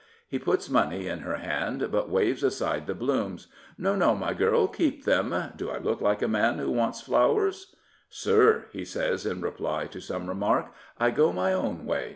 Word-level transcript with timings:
He 0.27 0.39
puts 0.39 0.67
money 0.67 1.05
in 1.07 1.19
her 1.19 1.35
hand, 1.35 1.89
but 1.91 2.09
waves 2.09 2.41
aside 2.43 2.87
the 2.87 2.95
blooms." 2.95 3.45
No, 3.77 3.95
no, 3.95 4.15
my 4.15 4.33
girl, 4.33 4.65
keep 4.67 5.05
them. 5.05 5.51
Do 5.55 5.69
I 5.69 5.77
look 5.77 6.01
like 6.01 6.23
a 6.23 6.27
man 6.27 6.57
that 6.57 6.69
wants 6.71 7.01
flowers? 7.01 7.75
""Sir," 8.23 8.65
he 8.71 8.83
says, 8.83 9.27
in 9.27 9.41
reply 9.43 9.85
to 9.91 9.99
some 10.01 10.25
remark," 10.27 10.73
I 10.99 11.11
go 11.11 11.31
my 11.31 11.53
own 11.53 11.85
way. 11.85 12.09